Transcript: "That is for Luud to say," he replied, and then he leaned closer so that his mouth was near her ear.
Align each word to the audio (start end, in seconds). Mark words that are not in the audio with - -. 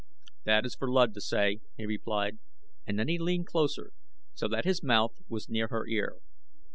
"That 0.45 0.65
is 0.65 0.73
for 0.73 0.89
Luud 0.89 1.13
to 1.13 1.21
say," 1.21 1.59
he 1.77 1.85
replied, 1.85 2.39
and 2.87 2.97
then 2.97 3.07
he 3.07 3.19
leaned 3.19 3.45
closer 3.45 3.91
so 4.33 4.47
that 4.47 4.65
his 4.65 4.81
mouth 4.81 5.13
was 5.29 5.47
near 5.47 5.67
her 5.67 5.85
ear. 5.85 6.17